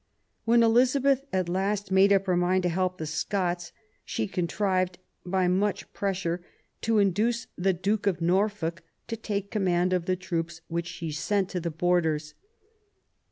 When 0.45 0.63
Elizabeth 0.63 1.25
at 1.31 1.47
last 1.47 1.91
made 1.91 2.11
up 2.11 2.25
her 2.25 2.35
mind 2.35 2.63
to 2.63 2.69
help 2.69 2.97
the 2.97 3.05
Scots, 3.05 3.71
she 4.03 4.25
contrived, 4.27 4.97
by 5.27 5.47
much 5.47 5.93
pressure, 5.93 6.43
to 6.81 6.97
induce 6.97 7.45
the 7.55 7.73
Duke 7.73 8.07
of 8.07 8.19
Norfolk 8.19 8.81
to 9.05 9.15
take 9.15 9.51
command 9.51 9.93
of 9.93 10.05
the 10.07 10.15
troops 10.15 10.61
which 10.67 10.87
she 10.87 11.11
sent 11.11 11.49
to 11.49 11.59
the 11.59 11.69
Borders. 11.69 12.33